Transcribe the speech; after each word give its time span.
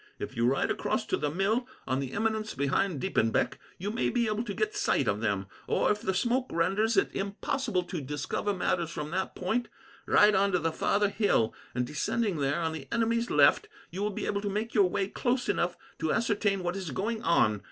If 0.17 0.35
you 0.35 0.47
ride 0.47 0.71
across 0.71 1.05
to 1.05 1.15
the 1.17 1.29
mill, 1.29 1.67
on 1.85 1.99
the 1.99 2.13
eminence 2.13 2.55
behind 2.55 2.99
Diepenbeck, 2.99 3.59
you 3.77 3.91
may 3.91 4.09
be 4.09 4.25
able 4.25 4.41
to 4.45 4.53
get 4.55 4.75
sight 4.75 5.07
of 5.07 5.21
them; 5.21 5.45
or, 5.67 5.91
if 5.91 6.01
the 6.01 6.15
smoke 6.15 6.49
renders 6.51 6.97
it 6.97 7.13
impossible 7.15 7.83
to 7.83 8.01
discover 8.01 8.51
matters 8.51 8.89
from 8.89 9.11
that 9.11 9.35
point, 9.35 9.67
ride 10.07 10.33
on 10.33 10.53
to 10.53 10.57
the 10.57 10.71
farther 10.71 11.09
hill, 11.09 11.53
and, 11.75 11.85
descending 11.85 12.37
there 12.37 12.61
on 12.63 12.73
the 12.73 12.87
enemy's 12.91 13.29
left, 13.29 13.67
you 13.91 14.01
will 14.01 14.09
be 14.09 14.25
able 14.25 14.41
to 14.41 14.49
make 14.49 14.73
your 14.73 14.89
way 14.89 15.07
close 15.07 15.47
enough 15.47 15.77
to 15.99 16.11
ascertain 16.11 16.63
what 16.63 16.75
is 16.75 16.89
going 16.89 17.21
on. 17.21 17.59